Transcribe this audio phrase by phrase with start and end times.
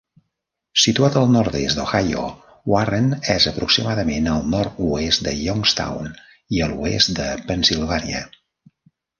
[0.83, 2.23] Situat al nord-est d'Ohio,
[2.73, 6.11] Warren és aproximadament al nord-oest de Youngstown
[6.57, 8.27] i a l'oest de Pennsilvània.